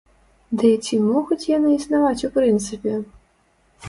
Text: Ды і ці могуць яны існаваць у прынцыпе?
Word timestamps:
Ды 0.59 0.69
і 0.77 0.77
ці 0.85 0.95
могуць 1.09 1.49
яны 1.49 1.69
існаваць 1.73 2.25
у 2.29 2.31
прынцыпе? 2.39 2.95